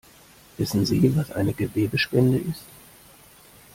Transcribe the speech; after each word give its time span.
Wissen 0.57 0.83
Sie, 0.83 1.15
was 1.15 1.29
eine 1.31 1.53
Gewebespende 1.53 2.39
ist? 2.39 2.63